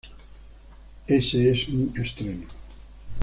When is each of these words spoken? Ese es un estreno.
Ese 1.07 1.51
es 1.51 1.67
un 1.67 1.93
estreno. 2.03 2.47